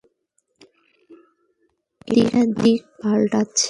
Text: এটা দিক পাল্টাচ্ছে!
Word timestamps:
এটা 2.11 2.41
দিক 2.59 2.81
পাল্টাচ্ছে! 2.99 3.59